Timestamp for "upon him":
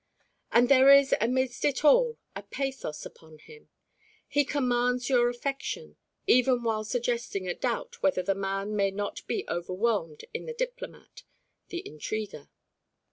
3.05-3.69